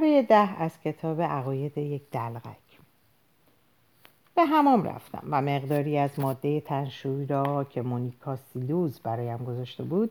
[0.00, 2.80] پاره ده از کتاب عقاید یک دلغک.
[4.34, 10.10] به همام رفتم و مقداری از ماده تنشوی را که مونیکا سیلوز برایم گذاشته بود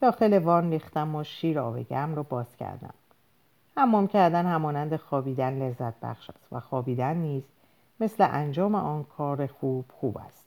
[0.00, 2.94] داخل وان ریختم و شیر آب گرم را باز کردم.
[3.76, 7.42] حمام کردن همانند خوابیدن لذت بخش است و خوابیدن نیز
[8.00, 10.46] مثل انجام آن کار خوب خوب است.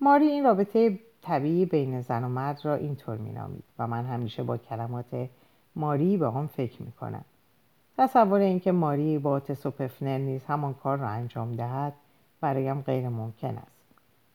[0.00, 4.56] ماری این رابطه طبیعی بین زن و مرد را اینطور مینامید و من همیشه با
[4.56, 5.28] کلمات
[5.76, 7.24] ماری به آن فکر می‌کنم.
[7.98, 11.92] تصور اینکه ماری با تسوپفنر نیز همان کار را انجام دهد
[12.40, 13.76] برایم غیر ممکن است.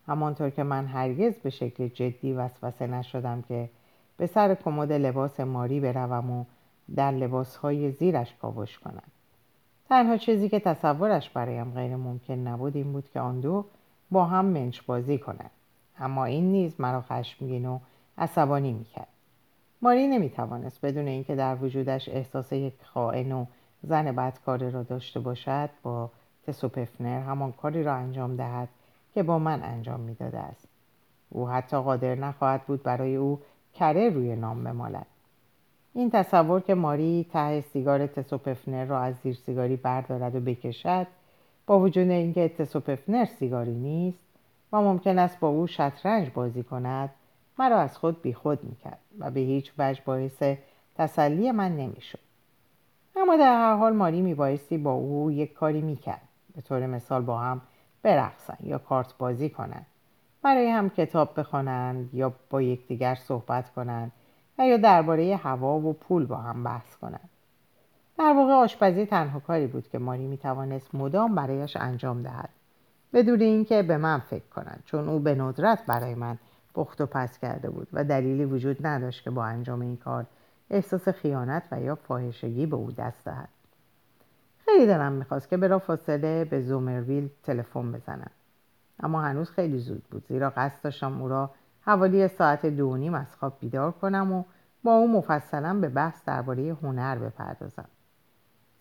[0.08, 3.70] همانطور که من هرگز به شکل جدی وسوسه نشدم که
[4.18, 6.46] به سر کمد لباس ماری بروم و
[6.96, 9.04] در لباسهای زیرش کاوش کنم.
[9.90, 13.66] تنها چیزی که تصورش برایم غیر ممکن نبود این بود که آن دو
[14.12, 15.52] با هم منچ بازی کنند.
[16.00, 17.80] اما این نیز مرا خشمگین و
[18.18, 19.08] عصبانی می‌کرد.
[19.82, 23.46] ماری نمی‌توانست بدون اینکه در وجودش احساس یک خائن و
[23.84, 26.10] زن بدکاره را داشته باشد با
[26.48, 28.70] تسوپفنر همان کاری را انجام دهد
[29.14, 30.68] که با من انجام می‌داده است.
[31.30, 33.40] او حتی قادر نخواهد بود برای او
[33.74, 35.06] کره روی نام بمالد.
[35.94, 41.08] این تصور که ماری ته سیگار تسوپفنر را از زیر سیگاری بردارد و بکشد
[41.68, 44.24] با وجود اینکه تسوپفنر سیگاری نیست
[44.74, 47.10] و ممکن است با او شطرنج بازی کند
[47.62, 50.44] مرا از خود بیخود می‌کرد و به هیچ وجه باعث
[50.96, 52.20] تسلی من نمی‌شد.
[53.16, 56.22] اما در هر حال ماری میبایستی با او یک کاری می‌کرد.
[56.56, 57.62] به طور مثال با هم
[58.02, 59.86] برقصند یا کارت بازی کنند
[60.44, 64.12] برای هم کتاب بخوانند یا با یکدیگر صحبت کنند
[64.58, 67.30] و یا درباره هوا و پول با هم بحث کنند
[68.18, 72.50] در واقع آشپزی تنها کاری بود که ماری می‌توانست مدام برایش انجام دهد.
[73.14, 76.38] بدون اینکه به من فکر کند چون او به ندرت برای من
[76.74, 80.26] پخت و پس کرده بود و دلیلی وجود نداشت که با انجام این کار
[80.70, 83.50] احساس خیانت و یا فاحشگی به او دست دهد.
[84.66, 88.32] خیلی دلم می‌خواست که برا فاصله به زومرویل تلفن بزنم.
[89.00, 91.52] اما هنوز خیلی زود بود زیرا قصد داشتم او را
[91.82, 94.44] حوالی ساعت دو نیم از خواب بیدار کنم و
[94.84, 97.88] با او مفصلا به بحث درباره هنر بپردازم.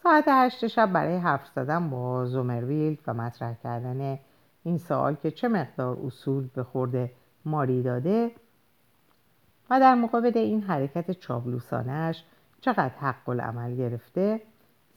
[0.03, 4.19] ساعت هشت شب برای حرف زدن با زومرویل و مطرح کردن
[4.63, 7.11] این سوال که چه مقدار اصول به خورده
[7.45, 8.31] ماری داده
[9.71, 12.25] و در مقابل این حرکت چابلوسانش
[12.61, 14.41] چقدر حق العمل گرفته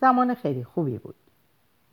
[0.01, 1.15] زمان خیلی خوبی بود.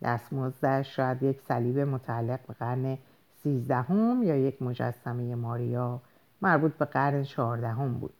[0.01, 2.97] دستمزدش شاید یک صلیب متعلق به قرن
[3.43, 6.01] سیزدهم یا یک مجسمه ماریا
[6.41, 8.13] مربوط به قرن چهاردهم بود.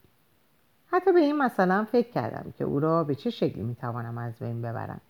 [0.87, 4.61] حتی به این مثلا فکر کردم که او را به چه شکلی می‌توانم از بین
[4.61, 5.01] ببرم.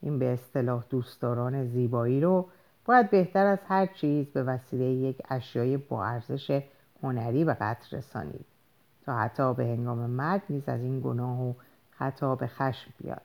[0.00, 2.48] این به اصطلاح دوستداران زیبایی رو
[2.84, 6.62] باید بهتر از هر چیز به وسیله یک اشیای با ارزش
[7.02, 8.44] هنری به قطر رسانید
[9.06, 11.52] تا حتی به هنگام مرگ نیز از این گناه و
[11.90, 13.22] خطا به خشم بیاد.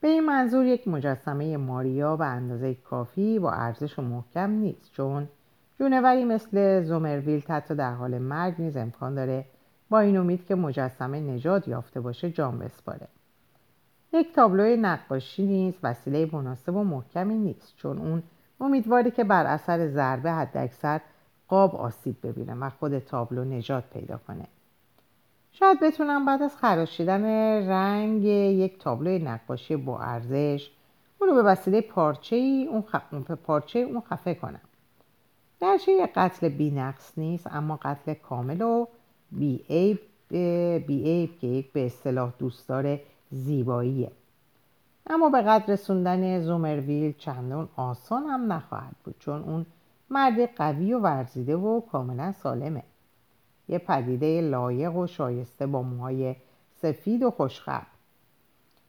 [0.00, 5.28] به این منظور یک مجسمه ماریا به اندازه کافی با ارزش و محکم نیست چون
[5.78, 9.44] جونوری مثل زومرویل حتی در حال مرگ نیز امکان داره
[9.90, 13.08] با این امید که مجسمه نجات یافته باشه جان بسپاره.
[14.12, 18.22] یک تابلوی نقاشی نیز وسیله مناسب و محکمی نیست چون اون
[18.60, 21.00] امیدواری که بر اثر ضربه حداکثر
[21.48, 24.46] قاب آسیب ببینه و خود تابلو نجات پیدا کنه.
[25.52, 27.24] شاید بتونم بعد از خراشیدن
[27.68, 30.70] رنگ یک تابلو نقاشی با ارزش
[31.18, 32.36] اون رو به وسیله پارچه
[32.70, 32.96] اون, خ...
[33.46, 34.60] پارچه اون خفه کنم.
[35.60, 38.86] درچه یک قتل بی نقص نیست اما قتل کامل و
[39.32, 40.00] بی عیب
[40.86, 43.00] بی که یک به اصطلاح دوستدار
[43.30, 44.10] زیباییه.
[45.06, 49.66] اما به قدر رسوندن زومرویل چندان آسان هم نخواهد بود چون اون
[50.10, 52.82] مرد قوی و ورزیده و کاملا سالمه.
[53.68, 56.36] یه پدیده لایق و شایسته با موهای
[56.82, 57.82] سفید و خوشخب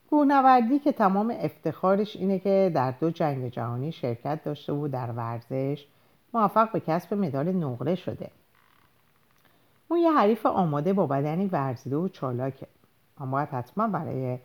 [0.10, 5.88] کوهنوردی که تمام افتخارش اینه که در دو جنگ جهانی شرکت داشته و در ورزش
[6.34, 8.32] موفق به کسب مدال نقره شده.
[9.88, 12.68] اون یه حریف آماده با بدنی ورزیده و چالاکه.
[13.18, 14.40] اما باید حتما برای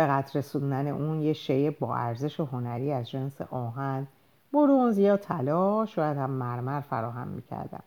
[0.00, 4.06] به قدر رسوندن اون یه شی با ارزش هنری از جنس آهن
[4.52, 7.82] برونز یا طلا شاید هم مرمر فراهم می‌کردم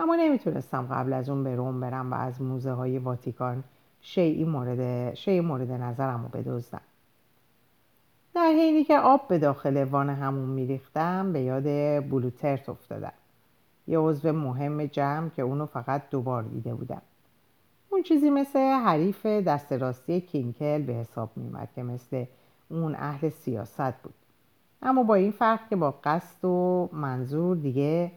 [0.00, 3.64] اما نمی‌تونستم قبل از اون به روم برم و از موزه های واتیکان
[4.00, 6.80] شیعی مورد, شیعی مورد نظرم رو بدزدم.
[8.34, 11.64] در حینی که آب به داخل وان همون میریختم به یاد
[12.10, 13.12] بلوترت افتادم.
[13.86, 17.02] یه عضو مهم جمع که اونو فقط دوبار دیده بودم.
[17.92, 22.24] اون چیزی مثل حریف دست راستی کینکل به حساب میومد که مثل
[22.68, 24.14] اون اهل سیاست بود.
[24.82, 28.12] اما با این فرق که با قصد و منظور دیگه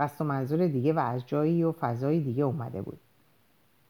[0.00, 2.98] قصد و منظور دیگه و از جایی و فضای دیگه اومده بود.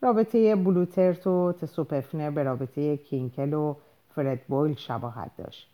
[0.02, 3.74] رابطه بلوترت و تسوپفنر به رابطه کینکل و
[4.14, 5.70] فرد بویل شباهت داشت.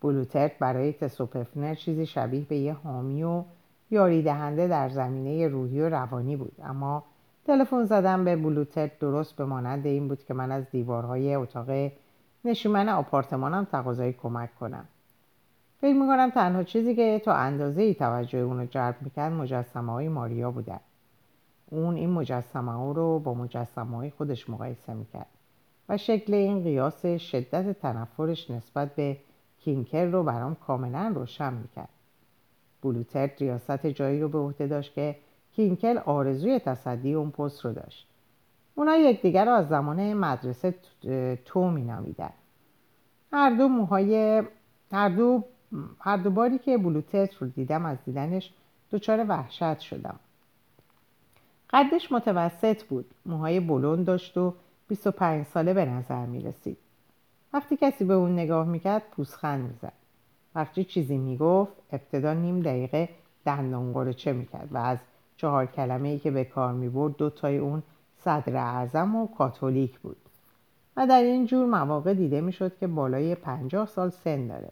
[0.00, 3.44] بلوترت برای تسوپفنر چیزی شبیه به یه حامی و
[3.90, 7.04] یاری دهنده در زمینه روحی و روانی بود اما
[7.46, 11.90] تلفن زدن به بلوترت درست به مانند این بود که من از دیوارهای اتاق
[12.44, 14.84] نشیمن آپارتمانم تقاضای کمک کنم.
[15.80, 20.50] فکر می‌کنم تنها چیزی که تا اندازه ای توجه اونو جلب می‌کرد مجسمه های ماریا
[20.50, 20.80] بودن.
[21.70, 25.26] اون این مجسمه ها رو با مجسمه های خودش مقایسه می‌کرد
[25.88, 29.16] و شکل این قیاس شدت تنفرش نسبت به
[29.58, 31.88] کینکر رو برام کاملا روشن می‌کرد.
[32.82, 35.16] بلوترت ریاست جایی رو به عهده داشت که
[35.56, 38.06] کینکل آرزوی تصدی اون پست رو داشت.
[38.74, 40.74] اونا یکدیگر از زمان مدرسه
[41.44, 42.32] تو مینامیدن.
[43.32, 44.42] هر دو موهای
[44.92, 45.44] هر دو
[46.00, 48.52] هر دو باری که بلوترت رو دیدم از دیدنش
[48.92, 50.18] دچار وحشت شدم.
[51.70, 53.06] قدش متوسط بود.
[53.26, 54.54] موهای بلند داشت و
[54.88, 56.78] 25 ساله به نظر می رسید
[57.52, 59.92] وقتی کسی به اون نگاه می‌کرد پوسخند می‌زد.
[60.54, 63.08] وقتی چیزی می‌گفت ابتدا نیم دقیقه
[63.44, 64.98] دندان چه می‌کرد و از
[65.36, 67.82] چهار کلمه ای که به کار می‌برد دو تای اون
[68.16, 70.16] صدر اعظم و کاتولیک بود
[70.96, 74.70] و در این جور مواقع دیده می‌شد که بالای پنجاه سال سن داره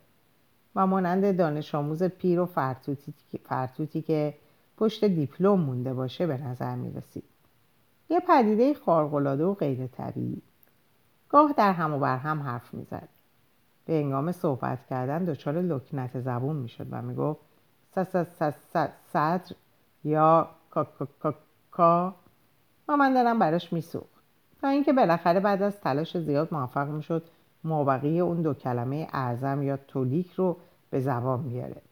[0.77, 3.15] و مانند دانش آموز پیر و فرتوتی,
[3.45, 4.35] فرتوتی که
[4.77, 7.25] پشت دیپلم مونده باشه به نظر می رسید.
[8.09, 10.43] یه پدیده خارق‌العاده و غیر طبیعی.
[11.29, 13.09] گاه در هم و بر هم حرف می‌زد.
[13.87, 17.41] به انگام صحبت کردن دچار لکنت زبون می‌شد و می‌گفت
[19.13, 19.55] صدر
[20.05, 20.83] یا کا
[21.19, 21.31] کا
[21.71, 22.15] کا
[22.89, 24.23] و من دارم براش میسوخت.
[24.61, 27.23] تا اینکه بالاخره بعد از تلاش زیاد موفق می‌شد
[27.65, 30.57] مابقی اون دو کلمه اعظم یا تولیک رو
[30.91, 31.83] به زبان بیاره.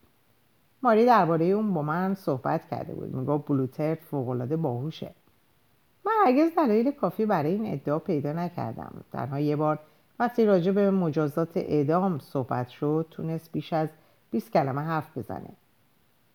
[0.83, 3.15] ماری درباره اون با من صحبت کرده بود.
[3.15, 5.15] می‌گفت بلوترت فوقالعاده باهوشه.
[6.05, 9.05] من هرگز دلایل کافی برای این ادعا پیدا نکردم.
[9.13, 9.79] تنها یه بار
[10.19, 13.89] وقتی راجع به مجازات اعدام صحبت شد تونست بیش از
[14.31, 15.51] 20 کلمه حرف بزنه.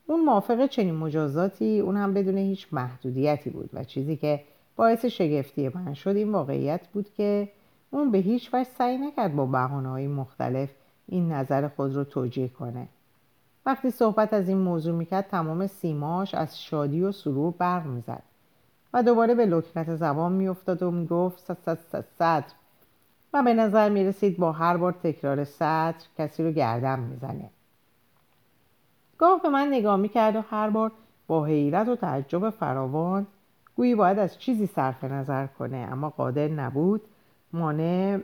[0.07, 4.43] اون موافق چنین مجازاتی اون هم بدون هیچ محدودیتی بود و چیزی که
[4.75, 7.49] باعث شگفتی من شد این واقعیت بود که
[7.91, 10.69] اون به هیچ وجه سعی نکرد با بحانه‌های مختلف
[11.07, 12.87] این نظر خود رو توجیه کنه.
[13.65, 18.23] وقتی صحبت از این موضوع می‌کرد تمام سیماش از شادی و سرور برق می‌زد
[18.93, 21.53] و دوباره به لکنت زبان میافتاد و می‌گفت
[22.19, 22.53] صدر.
[23.33, 27.49] و به نظر می‌رسید با هر بار تکرار صدر کسی رو گردم می‌زنه.
[29.17, 30.91] گاه به من نگاه می‌کرد و هر بار
[31.27, 33.27] با حیرت و تعجب فراوان
[33.75, 37.01] گویی باید از چیزی صرف نظر کنه اما قادر نبود.
[37.53, 38.19] مانع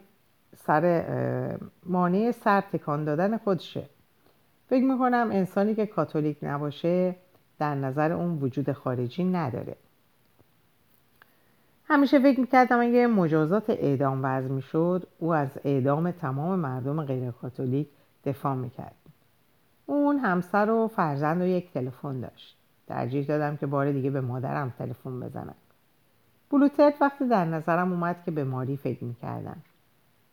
[0.55, 3.83] سر مانع سر تکان دادن خودشه.
[4.69, 7.15] فکر می‌کنم انسانی که کاتولیک نباشه
[7.59, 9.75] در نظر اون وجود خارجی نداره.
[11.85, 17.87] همیشه فکر می‌کردم اگه مجازات اعدام وضع می‌شد او از اعدام تمام مردم غیر کاتولیک
[18.25, 19.02] دفاع می‌کرد.
[19.85, 22.57] اون همسر و فرزند و یک تلفن داشت.
[22.87, 25.55] ترجیح دادم که بار دیگه به مادرم تلفن بزنم.
[26.51, 29.57] بلوترت وقتی در نظرم اومد که به ماری فکر می‌کردم.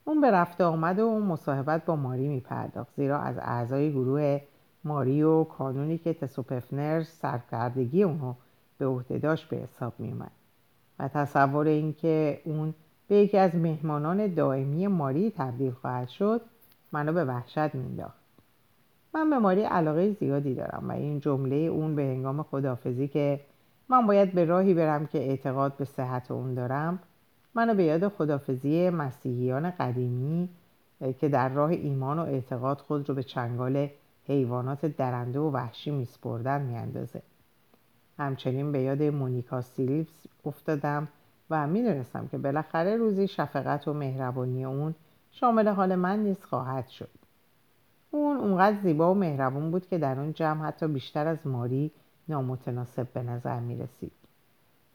[0.04, 4.40] اون به رفته آمد و اون مصاحبت با ماری میپرداخت زیرا از اعضای گروه
[4.84, 8.34] ماری و کانونی که تسوپفنر سرکردگی اونو
[8.78, 10.30] به عهده داشت به حساب میومد
[10.98, 12.74] و تصور اینکه اون
[13.08, 16.40] به یکی از مهمانان دائمی ماری تبدیل خواهد شد
[16.92, 18.19] منو به وحشت مینداخت
[19.14, 23.40] من به ماری علاقه زیادی دارم و این جمله اون به هنگام خدافزی که
[23.88, 26.98] من باید به راهی برم که اعتقاد به صحت اون دارم
[27.54, 30.48] منو به یاد خدافزی مسیحیان قدیمی
[31.20, 33.88] که در راه ایمان و اعتقاد خود رو به چنگال
[34.26, 37.22] حیوانات درنده و وحشی میسپردن میاندازه.
[38.18, 41.08] همچنین به یاد مونیکا سیلیفز افتادم
[41.50, 44.94] و می‌دونستم که بالاخره روزی شفقت و مهربانی اون
[45.30, 47.19] شامل حال من نیز خواهد شد.
[48.10, 51.90] اون اونقدر زیبا و مهربون بود که در اون جمع حتی بیشتر از ماری
[52.28, 54.12] نامتناسب به نظر می رسید.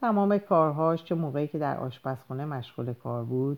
[0.02, 3.58] تمام کارهاش چه موقعی که در آشپزخانه مشغول کار بود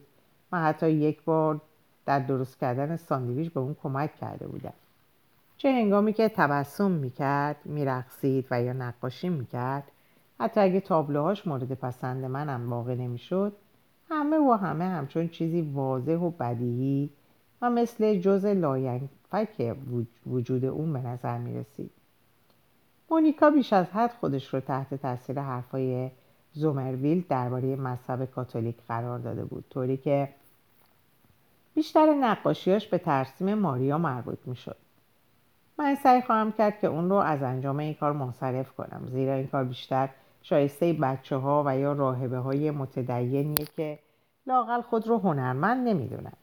[0.51, 1.61] من حتی یک بار
[2.05, 4.73] در درست کردن ساندویچ به اون کمک کرده بودم
[5.57, 9.83] چه هنگامی که تبسم می‌کرد میرقصید و یا نقاشی می‌کرد
[10.39, 13.53] حتی اگه تابلوهاش مورد پسند منم واقع نمی‌شد
[14.09, 17.09] همه و همه همچون چیزی واضح و بدیهی
[17.61, 18.45] و مثل جز
[19.33, 19.77] لاینفک
[20.25, 21.91] وجود اون به نظر می رسید.
[23.09, 26.11] مونیکا بیش از حد خودش رو تحت تاثیر حرفای
[26.53, 30.29] زومرویل درباره مذهب کاتولیک قرار داده بود طوری که
[31.75, 34.75] بیشتر نقاشیاش به ترسیم ماریا مربوط می شد.
[35.79, 39.47] من سعی خواهم کرد که اون رو از انجام این کار منصرف کنم زیرا این
[39.47, 40.09] کار بیشتر
[40.41, 43.99] شایسته بچه ها و یا راهبه های متدینیه که
[44.47, 46.33] لاقل خود رو هنرمند نمی‌دونن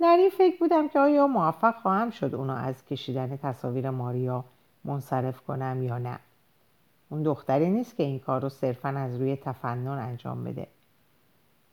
[0.00, 4.44] در این فکر بودم که آیا موفق خواهم شد اونو از کشیدن تصاویر ماریا
[4.84, 6.18] منصرف کنم یا نه.
[7.08, 10.66] اون دختری نیست که این کار رو صرفا از روی تفنن انجام بده.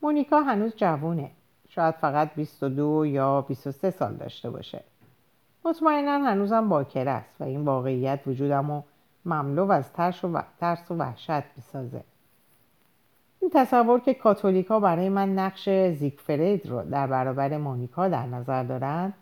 [0.01, 1.31] مونیکا هنوز جوونه.
[1.69, 4.83] شاید فقط 22 یا 23 سال داشته باشه.
[5.65, 8.83] مطمئنا هنوزم باکر است و این واقعیت وجودم رو
[9.25, 12.03] مملو از ترس و, ترس و وحشت می‌سازه.
[13.43, 19.13] این تصور که کاتولیکا برای من نقش زیگفرید رو در برابر مونیکا در نظر دارند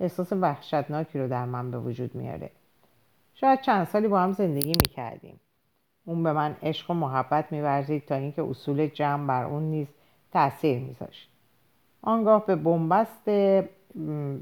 [0.00, 2.50] احساس وحشتناکی رو در من به وجود میاره.
[3.34, 5.40] شاید چند سالی با هم زندگی می‌کردیم.
[6.04, 9.86] اون به من عشق و محبت میورزید تا اینکه اصول جمع بر اون نیز
[10.32, 11.30] تاثیر میذاشت.
[12.02, 13.24] آنگاه به بنبست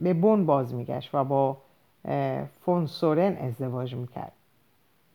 [0.02, 1.56] به بن باز میگشت و با
[2.60, 4.32] فونسورن ازدواج می‌کرد.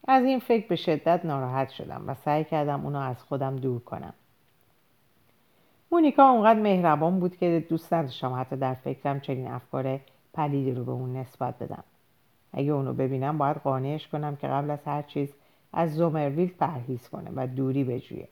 [0.07, 4.13] از این فکر به شدت ناراحت شدم و سعی کردم اونو از خودم دور کنم.
[5.91, 9.99] مونیکا اونقدر مهربان بود که دوست نداشتم حتی در فکرم چنین افکار
[10.33, 11.83] پلیدی رو به اون نسبت بدم.
[12.53, 15.33] اگه اونو ببینم باید قانعش کنم که قبل از هر چیز
[15.73, 18.27] از زومرویل پرهیز کنه و دوری بجویه.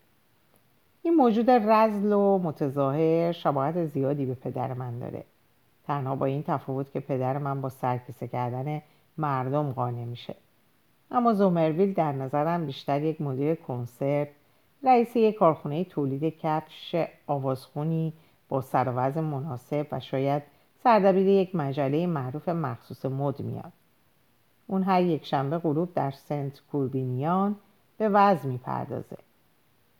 [1.02, 5.24] این موجود رزل و متظاهر شباهت زیادی به پدر من داره.
[5.88, 8.82] تنها با این تفاوت که پدر من با سرکیسه کردن
[9.18, 10.36] مردم قانع میشه.
[11.12, 14.28] اما زومرویل در نظرم بیشتر یک مدیر کنسرت
[14.84, 18.14] رئیس یک کارخانه تولید کفش آوازخونی
[18.50, 18.90] با سر
[19.22, 20.44] مناسب و شاید
[20.84, 23.72] سردبیر یک مجله معروف مخصوص مد میاد.
[24.68, 27.56] اون هر یک شنبه غروب در سنت کوربینیان
[27.98, 29.18] به وضع می‌پردازه.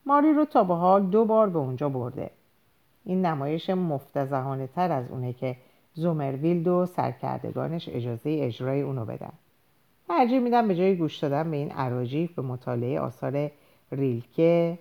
[0.06, 2.30] ماری رو تا به حال دو بار به اونجا برده.
[3.04, 5.56] این نمایش مفتزهانه تر از اونه که
[5.94, 9.32] زومرویلد و سرکردگانش اجازه اجرای اونو بدن.
[10.18, 13.50] ترجیح میدم به جای گوش دادن به این عراجیف به مطالعه آثار
[13.92, 14.78] ریلکه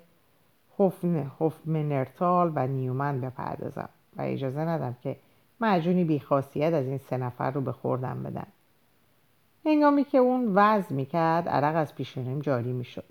[1.39, 5.15] هوفمنرتال و نیومن بپردازم و اجازه ندم که
[5.59, 8.47] معجونی بیخاصیت از این سه نفر رو به خوردم بدن.
[9.65, 13.05] هنگامی که اون وضع می‌کرد عرق از پیشونیم جاری می‌شد.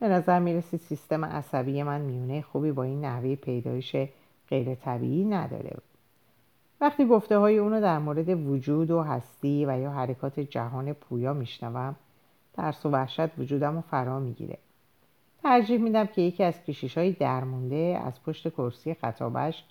[0.00, 3.96] به نظر می‌رسید سیستم عصبی من میونه خوبی با این نحوه پیدایش
[4.48, 5.76] غیر طبیعی نداره.
[6.80, 11.96] وقتی گفته های اونو در مورد وجود و هستی و یا حرکات جهان پویا میشنوم
[12.52, 14.58] ترس و وحشت وجودم رو فرا می‌گیره.
[15.42, 19.64] ترجیح میدم که یکی از کشیش های درمونده از پشت کرسی خطابش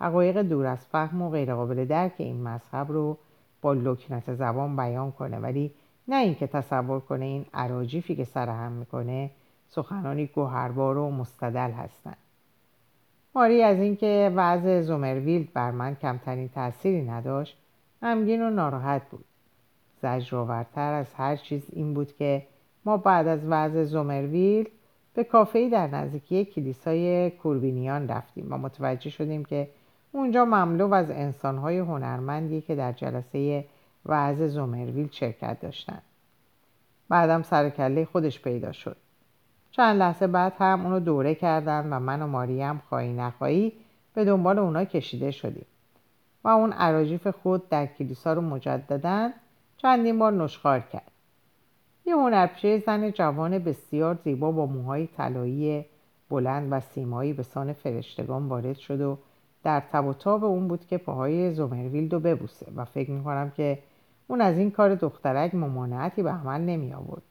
[0.00, 3.18] حقایق دور از فهم و غیرقابل درک این مذهب رو
[3.62, 5.38] با لکنت زبان بیان کنه.
[5.38, 5.70] ولی
[6.08, 9.30] نه اینکه تصور کنه این عراجیفی که سرهم می‌کنه
[9.68, 12.16] سخنانی گوهربار و مستدل هستند
[13.38, 17.56] ماری از اینکه وضع زومرویلد بر من کمترین تأثیری نداشت
[18.02, 19.24] غمگین و ناراحت بود.
[20.02, 22.46] زجرآورتر از هر چیز این بود که
[22.84, 24.68] ما بعد از وضع زومرویل
[25.14, 29.68] به کافه‌ای در نزدیکی کلیسای کوربینیان رفتیم و متوجه شدیم که
[30.12, 33.64] اونجا مملو از انسانهای هنرمندی که در جلسه
[34.06, 36.02] وضع زومرویل شرکت داشتند
[37.08, 38.96] بعدم سرکله خودش پیدا شد.
[39.78, 43.72] چند لحظه بعد هم اونو دوره کردن و من و ماریم خواهی نخواهی
[44.14, 45.66] به دنبال اونا کشیده شدیم.
[46.44, 49.30] و اون عراجیف خود در کلیسا رو مجددا
[49.76, 51.10] چندین بار نشخار کرد.
[52.06, 55.84] یه هنرپیشه زن جوان بسیار زیبا با موهای طلایی
[56.30, 59.18] بلند و سیمایی به سان فرشتگان وارد شد و
[59.64, 63.78] در تب و تاب اون بود که پاهای زومرویلد رو ببوسه و فکر می‌کنم که
[64.26, 67.22] اون از این کار دخترک ممانعتی به عمل نمی آورد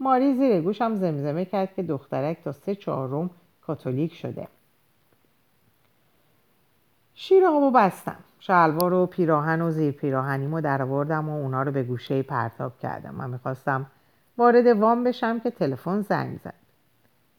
[0.00, 4.48] ماری زیر گوشم زمزمه کرد که دخترک تا سه چهارم کاتولیک شده.
[7.14, 8.16] شیر آبو بستم.
[8.40, 13.14] شلوار و پیراهن و زیر پیراهنیمو در آوردم و اونا رو به گوشه پرتاب کردم
[13.14, 13.86] من می‌خواستم
[14.38, 16.54] وارد وام بشم که تلفن زنگ زد.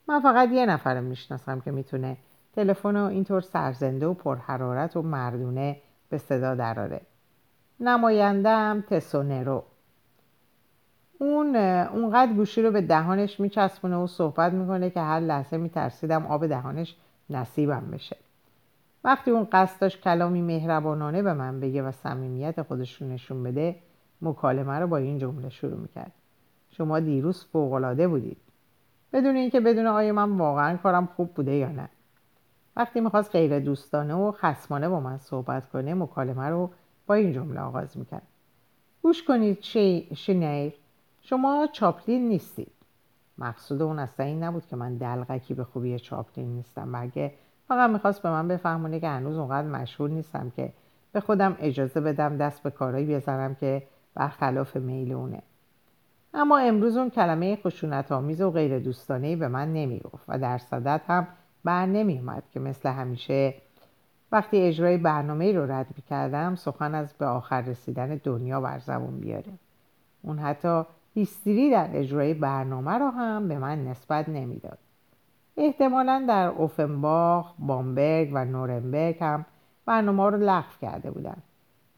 [0.07, 2.17] من فقط یه نفرم می‌شناسم که می‌تونه
[2.55, 7.01] تلفن رو اینطور سرزنده و پرحرارت و مردونه به صدا دراره
[7.79, 9.63] نمایندم تسونرو.
[11.21, 16.47] اون اونقدر گوشی رو به دهانش میچسبونه و صحبت می‌کنه که هر لحظه میترسیدم آب
[16.47, 16.95] دهانش
[17.29, 18.17] نصیبم بشه.
[19.03, 23.75] وقتی اون قصد داشت کلامی مهربانانه به من بگه و صمیمیت خودش رو نشون بده
[24.21, 26.11] مکالمه رو با این جمله شروع می‌کرد.
[26.71, 28.37] شما دیروز فوقالعاده بودید.
[29.13, 31.89] بدون اینکه بدون آیا من واقعا کارم خوب بوده یا نه.
[32.75, 36.69] وقتی می‌خواست غیر دوستانه و خسمانه با من صحبت کنه مکالمه رو
[37.07, 38.27] با این جمله آغاز می‌کرد.
[39.01, 39.61] گوش کنید
[40.13, 40.73] شینیر
[41.29, 42.71] شما چاپلین نیستید.
[43.37, 46.91] مقصود اون اصلا این نبود که من دلغکی به خوبی چاپلین نیستم.
[46.91, 47.33] بلکه
[47.67, 50.73] فقط می‌خواست به من بفهمونه که هنوز اونقدر مشهور نیستم که
[51.11, 53.83] به خودم اجازه بدم دست به کارایی بزنم که
[54.15, 55.41] برخلاف میل اونه.
[56.33, 61.01] اما امروز اون کلمه خشونت آمیز و غیر دوستانه به من نمی‌گفت و در صدت
[61.07, 61.27] هم
[61.63, 63.53] بر نمیومد که مثل همیشه
[64.31, 69.53] وقتی اجرای برنامه رو رد کردم سخن از به آخر رسیدن دنیا بر زبون بیاره.
[70.21, 70.83] اون حتی
[71.19, 74.77] هیستری در اجرای برنامه رو هم به من نسبت نمی‌داد.
[75.57, 79.45] احتمالا در اوفنباخ، بامبرگ و نورنبرگ هم
[79.85, 81.37] برنامه رو لغو کرده بودن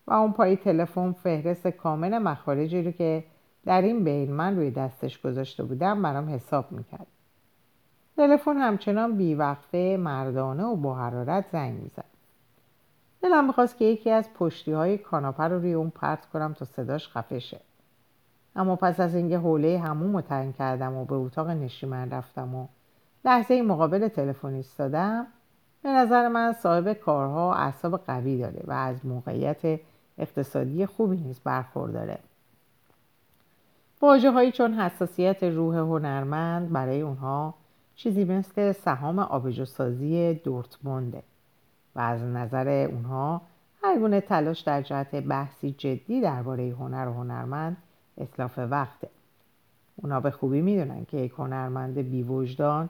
[0.08, 3.24] و اون پای تلفن فهرست کامل مخارجی رو که
[3.66, 7.08] در این بین من روی دستش گذاشته بودم برام حساب می‌کرد.
[8.18, 12.06] تلفن همچنان بیوقفه مردانه و با حرارت زنگ می‌زد.
[13.22, 17.10] دلم می‌خواست که یکی از پشتی های کاناپه رو روی اون پرت کنم تا صداش
[17.10, 17.60] خفه شه.
[18.55, 22.67] اما پس از اینکه حوله همون رو کردم و به اتاق نشیمن رفتم و
[23.25, 25.27] لحظه مقابل تلفن ایستادم
[25.84, 29.79] به نظر من صاحب کارها اعصاب قوی داره و از موقعیت
[30.17, 32.20] اقتصادی خوبی نیست برخورداره.
[34.01, 37.53] واجه هایی چون حساسیت روح هنرمند برای اونها
[37.96, 41.24] چیزی مثل سهام آبجوسازی دورتمونده
[41.96, 43.41] و از نظر اونها
[43.84, 47.77] هر گونه تلاش در جهت بحثی جدی درباره هنر و هنرمند
[48.22, 49.08] اطلاف وقته.
[49.96, 52.90] اونا به خوبی می‌دونن که یک هنرمند بیوجدان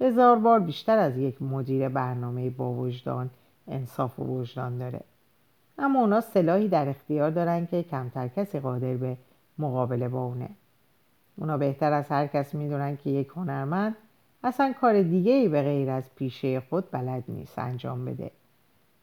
[0.00, 3.30] هزار بار بیشتر از یک مدیر برنامه با وجدان
[3.68, 5.00] انصاف و وجدان داره.
[5.78, 9.16] اما اونا سلاحی در اختیار دارن که کمتر کسی قادر به
[9.58, 10.48] مقابله با اونه.
[11.38, 13.96] اونا بهتر از هر کس می‌دونن که یک هنرمند
[14.44, 18.30] اصلا کار دیگه ای به غیر از پیشه خود بلد نیست انجام بده.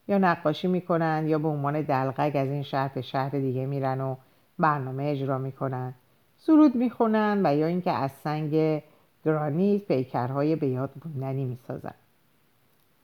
[0.08, 4.16] یا نقاشی می‌کنن یا به عنوان دلغک از این شهر به شهر دیگه میرن و
[4.60, 5.94] برنامه اجرا می‌کنن.
[6.38, 8.82] سرود می‌خونن و یا اینکه از سنگ
[9.24, 11.94] گرانیت پیکرهای به یاد موندنی می‌سازن.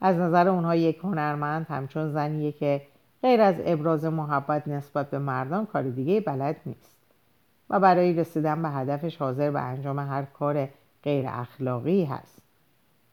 [0.01, 2.81] از نظر اونها یک هنرمند همچون زنیه که
[3.21, 6.97] غیر از ابراز محبت نسبت به مردان کار دیگه بلد نیست.
[7.69, 10.69] و برای رسیدن به هدفش حاضر به انجام هر کار
[11.03, 12.41] غیر اخلاقی هست.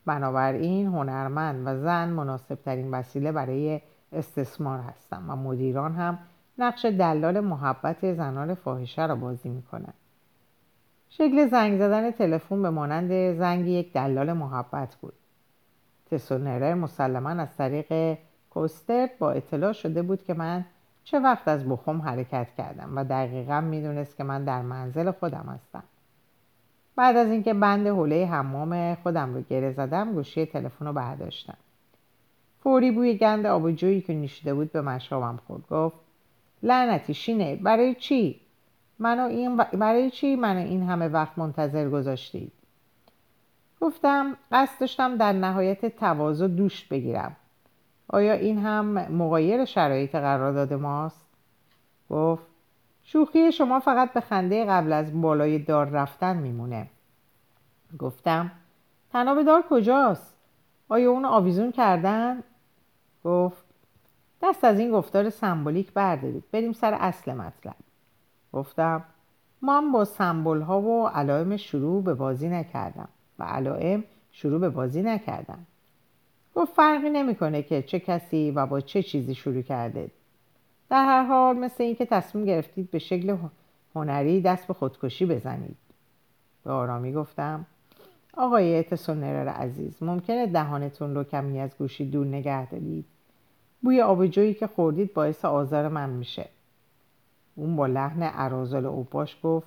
[0.06, 3.80] بنابراین هنرمند و زن مناسب ترین وسیله برای
[4.12, 6.18] استثمار هستن و مدیران هم
[6.58, 9.92] نقش دلال محبت زنان فاحشه را بازی می‌کنن
[11.09, 15.14] شکل زنگ زدن تلفن به مانند زنگ یک دلال محبت بود.
[16.11, 18.18] تسونرر مسلما از طریق
[18.50, 20.64] کوستر با اطلاع شده بود که من
[21.05, 25.83] چه وقت از بخوم حرکت کردم و دقیقا می‌دونست که من در منزل خودم هستم.
[26.96, 31.57] بعد از اینکه بند حوله حمام خودم رو گره زدم گوشی تلفن رو برداشتم.
[32.61, 35.66] فوری بوی گند آبجویی که نوشیده بود به مشامم خورد.
[35.70, 36.03] گفت
[36.64, 37.57] لعنتی شینه.
[37.57, 38.40] برای چی؟
[38.98, 42.53] منو این برای چی منو این همه وقت منتظر گذاشتید؟
[43.81, 47.37] گفتم قصد داشتم در نهایت تواضع دوش بگیرم.
[48.09, 51.27] آیا این هم مغایر شرایط قرارداد ماست؟
[52.11, 52.46] گفت
[53.05, 56.87] شوخی شما فقط به خنده قبل از بالای دار رفتن میمونه.
[57.98, 58.50] گفتم
[59.12, 60.35] تناب دار کجاست؟
[60.88, 62.42] آیا اونو آویزون کردن؟
[63.24, 63.63] گفت
[64.44, 66.44] دست از این گفتار سمبولیک بردارید.
[66.52, 67.76] بریم سر اصل مطلب.
[68.52, 69.04] گفتم
[69.62, 75.02] من با سمبول ها و علائم شروع به بازی نکردم و علائم شروع به بازی
[75.02, 75.66] نکردم
[76.54, 80.11] گفت فرقی نمی‌کنه که چه کسی و با چه چیزی شروع کرده.
[80.90, 83.37] در هر حال مثل اینکه تصمیم گرفتید به شکل
[83.94, 85.76] هنری دست به خودکشی بزنید.
[86.64, 87.66] به آرامی گفتم
[88.37, 93.04] آقای تسونرر عزیز ممکنه دهانتون رو کمی از گوشی دور نگه دارید؟
[93.85, 96.49] بوی آبجویی که خوردید باعث آزار من میشه.
[97.55, 99.66] اون با لحن عرازل اوباش گفت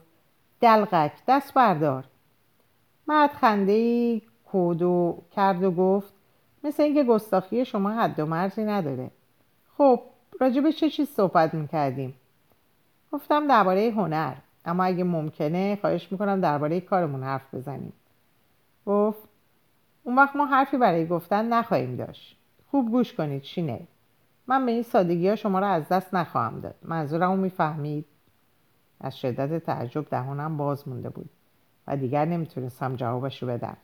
[0.62, 2.04] دلقک دست بردار.
[3.08, 4.82] مرد خنده ای کود
[5.32, 6.14] کرد و گفت
[6.64, 9.12] مثل اینکه گستاخی شما حد و مرزی نداره.
[9.78, 10.02] خب
[10.42, 12.14] راجب چه چیز صحبت می‌کردیم؟
[13.12, 14.34] گفتم درباره هنر.
[14.66, 17.94] اما اگه ممکنه خواهش می‌کنم درباره کارمون حرف بزنیم.
[18.86, 19.30] گفت
[20.04, 22.38] اون وقت ما حرفی برای گفتن نخواهیم داشت.
[22.72, 23.80] خوب گوش کنید شینه.
[24.48, 26.76] من به این سادگی ها شما را از دست نخواهم داد.
[26.82, 28.06] منظورم رو می‌فهمید؟
[29.02, 31.30] از شدت تعجب دهانم باز مونده بود
[31.88, 33.78] و دیگر نمی‌تونستم جوابش رو بدم.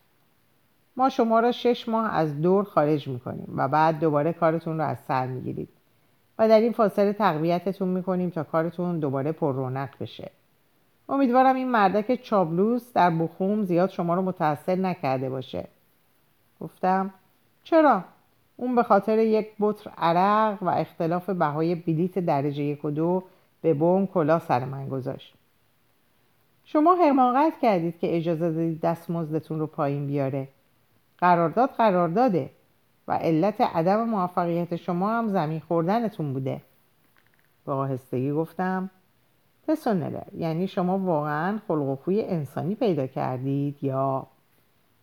[0.97, 4.99] ما شما را شش ماه از دور خارج می‌کنیم و بعد دوباره کارتون رو از
[4.99, 5.69] سر می‌گیرید
[6.39, 10.31] و در این فاصله تقویتتون می‌کنیم تا کارتون دوباره پر رونق بشه.
[11.09, 15.67] امیدوارم این مردک چابلوس در بخوم زیاد شما رو متاثر نکرده باشه.
[16.61, 17.13] گفتم
[17.63, 18.03] چرا؟
[18.63, 23.23] اون به خاطر یک بطر عرق و اختلاف بهای بلیت درجه یک و دو
[23.61, 25.33] به بون کلا سر من گذاشت.
[26.65, 30.47] شما حماقت کردید که اجازه دادید دستمزدتون رو پایین بیاره.
[31.17, 32.49] قرارداد قرارداده
[33.07, 36.61] و علت عدم موفقیت شما هم زمین خوردنتون بوده.
[37.65, 38.89] با آهستگی گفتم
[39.67, 44.27] پسونلر یعنی شما واقعا خلق و خوی انسانی پیدا کردید یا؟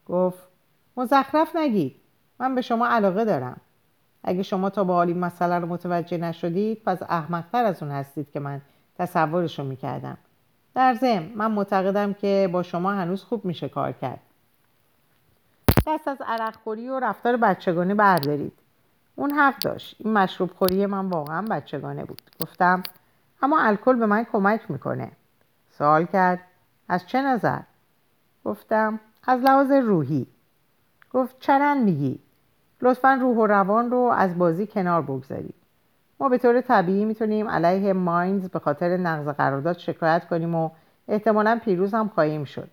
[0.09, 0.49] گفت
[0.96, 1.99] مزخرف نگید.
[2.40, 3.61] من به شما علاقه دارم.
[4.24, 8.31] اگه شما تا به حال این مسئله رو متوجه نشدید پس احمقتر از اون هستید
[8.31, 8.61] که من
[8.98, 10.18] تصورش رو می‌کردم.
[10.74, 14.20] در ضمن من معتقدم که با شما هنوز خوب میشه کار کرد.
[15.87, 18.53] دست از عرق خوری و رفتار بچگانه بردارید.
[19.16, 19.96] اون حق داشت.
[19.98, 22.22] این مشروب خوری من واقعا بچگانه بود.
[22.40, 22.83] گفتم
[23.42, 25.11] اما الکل به من کمک می‌کنه.
[25.70, 26.40] سوال کرد
[26.88, 27.61] از چه نظر؟
[28.44, 30.26] گفتم از لحاظ روحی.
[31.12, 32.18] گفت چرن میگی؟
[32.83, 35.55] لطفا روح و روان رو از بازی کنار بگذارید.
[36.21, 40.71] ما به طور طبیعی می‌تونیم علیه ماینز به خاطر نقض قرارداد شکایت کنیم و
[41.09, 42.69] احتمالا پیروز هم خواهیم شد.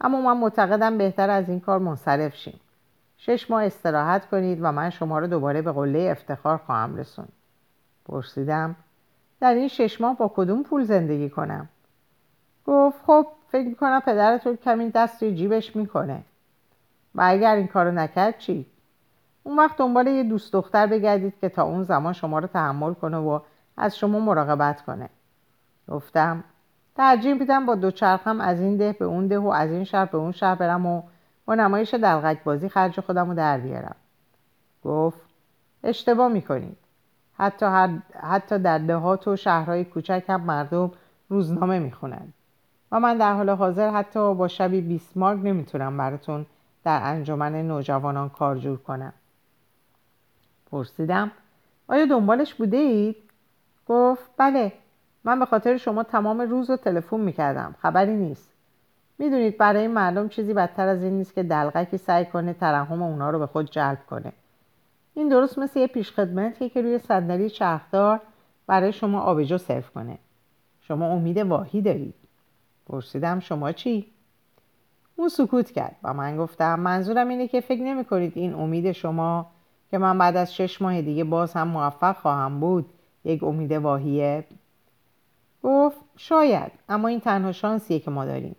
[0.00, 2.60] اما من معتقدم بهتر از این کار منصرف شیم.
[3.16, 7.28] شش ماه استراحت کنید و من شما رو دوباره به قله افتخار خواهم رسون
[8.04, 8.76] پرسیدم
[9.40, 11.68] در این شش ماه با کدوم پول زندگی کنم؟
[12.66, 16.22] گفت خب فکر می‌کنم پدرتون کمی دست توی جیبش می‌کنه.
[17.14, 18.66] و اگر این کارو نکرد چی؟
[19.42, 23.16] اون وقت دنبال یه دوست دختر بگردید که تا اون زمان شما رو تحمل کنه
[23.16, 23.40] و
[23.76, 25.08] از شما مراقبت کنه.
[25.88, 26.44] گفتم
[26.96, 30.18] ترجیح میدم با دوچرخم از این ده به اون ده و از این شهر به
[30.18, 31.02] اون شهر برم و
[31.46, 33.96] با نمایش دلغک بازی خرج خودم رو در بیارم.
[34.84, 35.20] گفت
[35.84, 36.76] اشتباه می‌کنید.
[37.38, 37.66] حتی,
[38.22, 40.90] حتی در دهات و شهرهای کوچک هم مردم
[41.28, 42.32] روزنامه می‌خونند
[42.92, 46.46] و من در حال حاضر حتی با شبی بیسمارک نمی‌تونم براتون
[46.84, 49.12] در انجمن نوجوانان کار جور کنم.
[50.72, 51.30] پرسیدم
[51.88, 53.16] آیا دنبالش بوده اید؟
[53.86, 54.72] گفت بله.
[55.24, 57.74] من به خاطر شما تمام روز رو تلفن می‌کردم.
[57.78, 58.52] خبری نیست.
[59.18, 63.38] می‌دونید برای مردم چیزی بدتر از این نیست که دلغکی سعی کنه ترحم اونا رو
[63.38, 64.32] به خود جلب کنه.
[65.14, 68.20] این درست مثل یه پیشخدمتی که روی صندلی چرخدار
[68.66, 70.18] برای شما آبجو سرو کنه.
[70.80, 72.14] شما امید واهی دارید.
[72.86, 74.06] پرسیدم شما چی؟
[75.16, 79.50] اون سکوت کرد و من گفتم منظورم اینه که فکر نمی کنید این امید شما
[79.92, 82.90] که من بعد از شش ماه دیگه باز هم موفق خواهم بود.
[83.24, 84.44] یک امید واهیه.
[85.62, 88.56] گفت شاید اما این تنها شانسیه که ما داریم.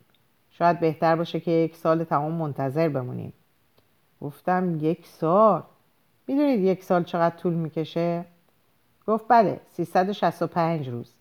[0.49, 3.33] شاید بهتر باشه که یک سال تمام منتظر بمونیم.
[4.21, 5.63] گفتم یک سال؟
[6.27, 8.25] می‌دونید یک سال چقدر طول می‌کشه؟
[9.07, 11.13] گفت بله 365 روز.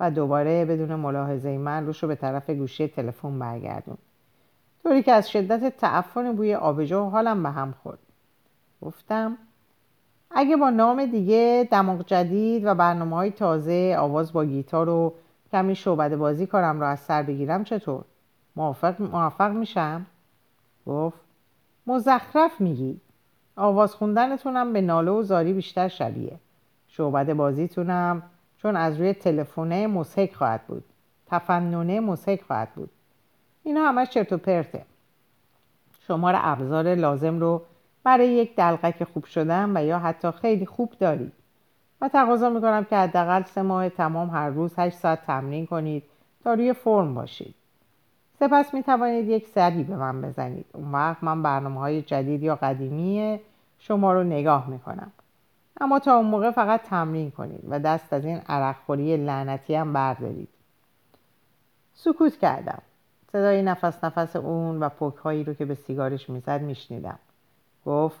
[0.00, 3.98] و دوباره بدون ملاحظه من روش رو به طرف گوشی تلفن برگردون.
[4.82, 7.98] طوری که از شدت تعفن بوی آبجو حالم به هم خورد.
[8.82, 9.38] گفتم
[10.34, 15.14] اگه با نام دیگه دماغ جدید و برنامه های تازه آواز با گیتار و
[15.52, 18.04] کمی شعبده بازی کارم رو از سر بگیرم چطور؟
[18.56, 20.06] موافق, موافق میشم؟
[20.86, 21.20] گفت
[21.86, 23.00] مزخرف میگی.
[23.56, 26.38] آواز خوندنتونم به ناله و زاری بیشتر شبیه.
[26.88, 28.22] شعبده بازیتونم
[28.58, 30.84] چون از روی تلفونه مسحک خواهد بود.
[31.26, 32.90] تفننه مسحک خواهد بود.
[33.62, 34.84] اینا همش چرت و پرته.
[36.00, 37.62] شما را ابزار لازم رو
[38.04, 41.32] برای یک دلقک خوب شدن و یا حتی خیلی خوب دارید.
[42.00, 46.02] و تقاضا می‌کنم که حداقل سه ماه تمام هر روز هشت ساعت تمرین کنید
[46.44, 47.54] تا روی فرم باشید.
[48.38, 50.66] سپس می توانید یک سری به من بزنید.
[50.72, 53.40] اون وقت من برنامه های جدید یا قدیمی
[53.78, 55.12] شما رو نگاه می کنم
[55.80, 60.48] اما تا اون موقع فقط تمرین کنید و دست از این عرقخوری لعنتی هم بردارید.
[61.94, 62.82] سکوت کردم.
[63.32, 67.18] صدای نفس نفس اون و پک هایی رو که به سیگارش می‌زد میشنیدم.
[67.86, 68.20] گفت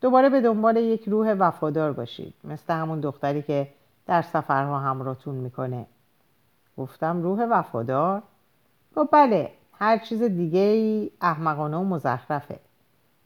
[0.00, 2.34] دوباره به دنبال یک روح وفادار باشید.
[2.44, 3.68] مثل همون دختری که
[4.06, 5.86] در سفرها همراهتون می‌کنه.
[6.76, 8.22] گفتم روح وفادار؟
[8.96, 12.58] گفت بله هر چیز دیگه ای احمقانه و مزخرفه.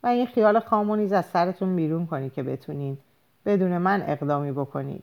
[0.03, 2.99] و این خیال خامونیز از سرتون بیرون کنید که بتونین
[3.47, 5.03] بدون من اقدامی بکنید.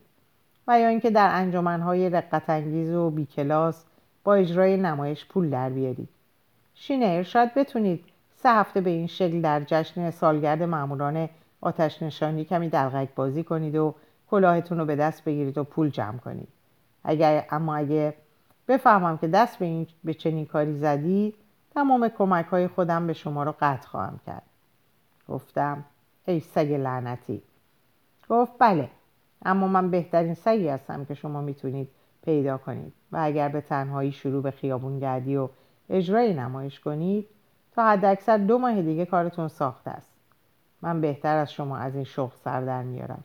[0.68, 3.86] و یا اینکه در انجمنهای رقت انگیز و بیکلاس
[4.24, 6.10] با اجرای نمایش پول در بیارید.
[6.74, 8.04] شینر شاید بتونید
[8.44, 11.30] سه هفته به این شکل در جشن سالگرد معمولان
[11.62, 13.96] آتش نشانی کمی دلغک بازی کنید و
[14.32, 16.48] کلاهتون رو به دست بگیرید و پول جمع کنید.
[17.04, 18.14] اگر اما اگه
[18.68, 21.34] بفهمم که دست به, این به چنین کاری زدی
[21.74, 24.44] تمام کمک های خودم به شما رو قطع خواهم کرد.
[25.28, 25.86] گفتم
[26.26, 27.42] ای سگ لعنتی.
[28.30, 28.90] گفت بله
[29.46, 31.90] اما من بهترین سگی هستم که شما می‌تونید
[32.26, 35.50] پیدا کنید و اگر به تنهایی شروع به خیابون گردی و
[35.90, 37.28] اجرای نمایش کنید
[37.84, 40.10] حد اکثر دو ماه دیگه کارتون ساخته است.
[40.82, 43.24] من بهتر از شما از این شغل سر در میارم.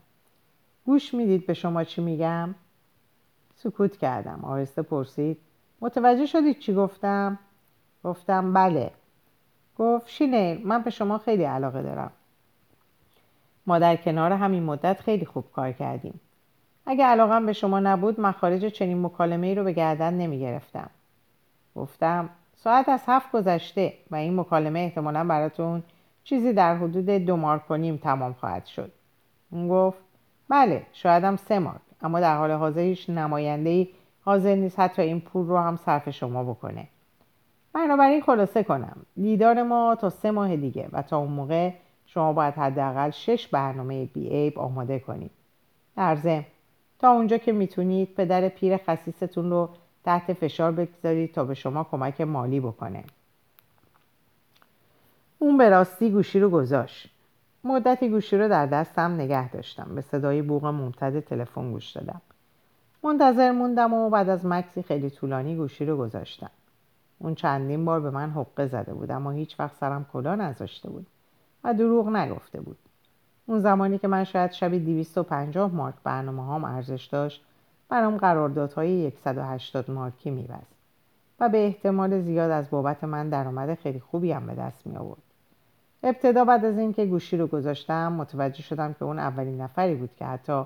[0.86, 2.54] گوش می‌دید به شما چی میگم؟
[3.54, 4.40] سکوت کردم.
[4.44, 5.38] آهسته پرسید.
[5.80, 7.38] متوجه شدید چی گفتم؟
[8.04, 8.90] گفتم بله.
[9.78, 12.10] گفت شینیر من به شما خیلی علاقه دارم.
[13.66, 16.20] ما در کنار همین مدت خیلی خوب کار کردیم.
[16.86, 20.90] اگه علاقم به شما نبود مخارج چنین مکالمه ای رو به گردن نمی گرفتم
[21.76, 22.30] گفتم
[22.64, 25.83] ساعت از هفت گذشته و این مکالمه احتمالا براتون
[26.24, 28.92] چیزی در حدود دو مار کنیم تمام خواهد شد.
[29.50, 29.98] اون گفت
[30.48, 33.88] بله شایدم سه مارک اما در حال حاضر هیچ نماینده
[34.20, 36.88] حاضر نیست حتی این پول رو هم صرف شما بکنه.
[37.72, 41.70] بنابراین خلاصه کنم دیدار ما تا سه ماه دیگه و تا اون موقع
[42.07, 45.31] شما باید حداقل شش برنامه بی ایب آماده کنید.
[45.96, 46.44] در
[46.98, 49.68] تا اونجا که می‌تونید پدر پیر خصیصتون رو
[50.04, 53.04] تحت فشار بگذارید تا به شما کمک مالی بکنه.
[55.38, 57.10] اون به راستی گوشی رو گذاشت.
[57.64, 59.94] مدتی گوشی رو در دستم نگه داشتم.
[59.94, 62.20] به صدای بوغ ممتد تلفن گوش دادم.
[63.02, 66.50] منتظر موندم و بعد از مکسی خیلی طولانی گوشی رو گذاشتم.
[67.18, 71.06] اون چندین بار به من حقه زده بود اما هیچ وقت سرم کلا نذاشته بود
[71.64, 72.76] و دروغ نگفته بود.
[73.46, 77.44] اون زمانی که من شاید شبی 250 مارک برنامه هام ارزش داشت
[77.88, 80.75] برام قراردادهای 180 مارکی میبست
[81.40, 85.23] و به احتمال زیاد از بابت من درآمد خیلی خوبی هم به دست می آورد.
[86.03, 90.25] ابتدا بعد از اینکه گوشی رو گذاشتم متوجه شدم که اون اولین نفری بود که
[90.25, 90.62] حتی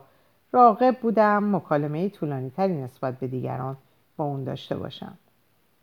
[0.52, 3.76] راقب بودم مکالمه طولانی تری نسبت به دیگران
[4.16, 5.18] با اون داشته باشم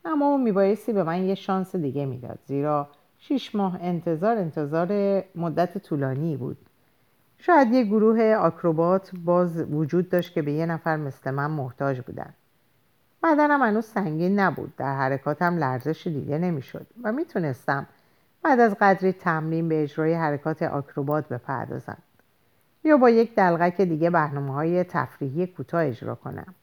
[0.05, 5.77] اما اون میبایستی به من یه شانس دیگه می‌داد زیرا شیش ماه انتظار انتظار مدت
[5.77, 6.57] طولانی بود
[7.37, 12.33] شاید یه گروه آکروبات باز وجود داشت که به یه نفر مثل من محتاج بودن.
[13.23, 17.85] بدنم هنوز سنگین نبود در حرکاتم لرزش دیده نمی‌شد و می‌تونستم
[18.43, 21.97] بعد از قدری تمرین به اجرای حرکات آکروبات بپردازم
[22.83, 26.55] یا با یک دلغک دیگه برنامه های تفریحی کوتاه اجرا کنم.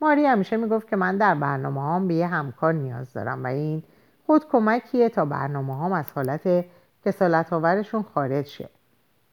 [0.00, 3.82] ماری همیشه می‌گفت که من در برنامه هام به یه همکار نیاز دارم و این
[4.26, 6.64] خود کمکیه تا برنامه هام از حالت
[7.04, 8.68] کسالت خارج شه.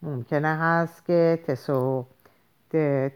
[0.03, 2.05] ممکنه هست که تسو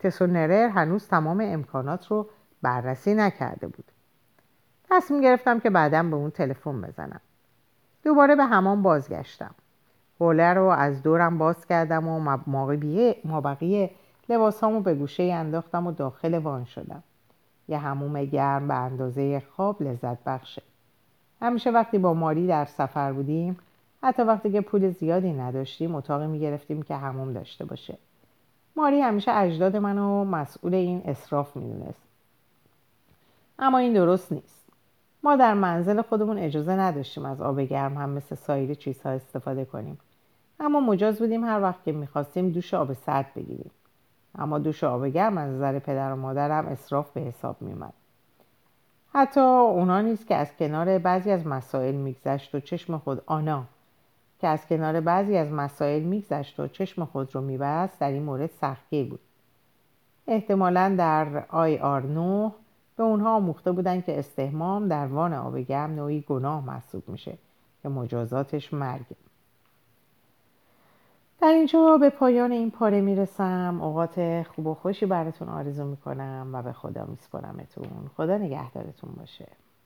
[0.02, 2.28] تسونرر هنوز تمام امکانات رو
[2.62, 3.86] بررسی نکرده بود.
[4.90, 7.22] تصمیم گرفتم که بعدا به اون تلفن بزنم.
[8.04, 9.56] دوباره به همان بازگشتم.
[10.20, 12.38] حوله رو از دورم باز کردم و
[13.24, 13.90] مابقی
[14.30, 17.04] لباسامو به گوشه انداختم و داخل وان شدم.
[17.68, 20.62] یه هموم گرم به اندازه خواب لذت بخشه.
[21.42, 23.58] همیشه وقتی با ماری در سفر بودیم
[24.04, 27.98] حتی وقتی که پول زیادی نداشتیم اتاقی می‌گرفتیم که هموم داشته باشه.
[28.76, 32.02] ماری همیشه اجداد منو مسئول این اصراف می‌دونست.
[33.60, 34.66] اما این درست نیست.
[35.24, 40.00] ما در منزل خودمون اجازه نداشتیم از آب گرم هم مثل سایر چیزها استفاده کنیم.
[40.60, 43.72] اما مجاز بودیم هر وقت که می‌خواستیم دوش آب سرد بگیریم.
[44.40, 47.94] اما دوش آب گرم از نظر پدر و مادرم اصراف به حساب میومد
[49.14, 53.64] حتی اونا نیست که از کنار بعضی از مسائل میگذشت و چشم خود آنا
[54.40, 58.50] که از کنار بعضی از مسائل میگذشت و چشم خود رو میبست در این مورد
[58.50, 59.20] سختی بود.
[60.28, 62.52] احتمالا در آی آر 9
[62.98, 67.38] به اونها آموخته بودن که استهمام در وان آب گرم نوعی گناه محسوب میشه
[67.82, 69.16] که مجازاتش مرگه
[71.42, 73.80] در اینجا به پایان این پاره می‌رسم.
[73.82, 79.48] اوقات خوب و خوشی براتون آرزو می‌کنم و به خدا میسپرمتون خدا نگهدارتون باشه.